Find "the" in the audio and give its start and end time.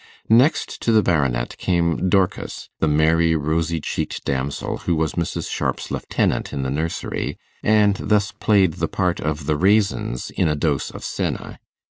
0.91-1.03, 2.79-2.87, 6.63-6.71, 8.77-8.87, 9.45-9.55